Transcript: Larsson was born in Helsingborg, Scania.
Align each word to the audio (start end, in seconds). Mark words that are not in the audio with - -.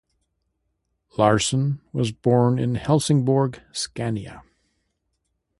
Larsson 1.15 1.79
was 1.93 2.11
born 2.11 2.57
in 2.57 2.73
Helsingborg, 2.73 3.61
Scania. 3.71 4.41